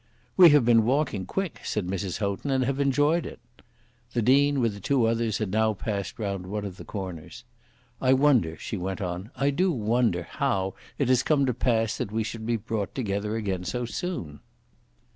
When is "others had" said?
5.05-5.51